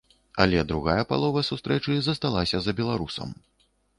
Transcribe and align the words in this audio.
Але 0.45 0.61
другая 0.71 1.03
палова 1.11 1.43
сустрэчы 1.49 1.99
засталася 2.07 2.57
за 2.69 2.75
беларусам. 2.83 3.29